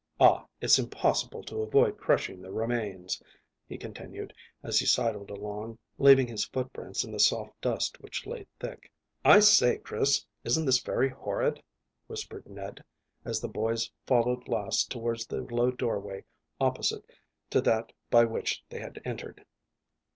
Ah! 0.19 0.47
it's 0.59 0.79
impossible 0.79 1.43
to 1.43 1.61
avoid 1.61 1.99
crushing 1.99 2.41
the 2.41 2.51
remains," 2.51 3.21
he 3.69 3.77
continued, 3.77 4.33
as 4.63 4.79
he 4.79 4.85
sidled 4.87 5.29
along, 5.29 5.77
leaving 5.99 6.25
his 6.25 6.43
footprints 6.43 7.03
in 7.03 7.11
the 7.11 7.19
soft 7.19 7.61
dust 7.61 8.01
which 8.01 8.25
lay 8.25 8.47
thick. 8.59 8.91
"I 9.23 9.41
say, 9.41 9.77
Chris, 9.77 10.25
isn't 10.43 10.65
this 10.65 10.81
very 10.81 11.09
horrid?" 11.09 11.61
whispered 12.07 12.47
Ned, 12.49 12.83
as 13.25 13.39
the 13.41 13.47
boys 13.47 13.91
followed 14.07 14.47
last 14.47 14.89
towards 14.89 15.27
the 15.27 15.41
low 15.41 15.69
doorway 15.69 16.23
opposite 16.59 17.05
to 17.51 17.61
that 17.61 17.93
by 18.09 18.25
which 18.25 18.63
they 18.69 18.79
had 18.79 18.99
entered. 19.05 19.45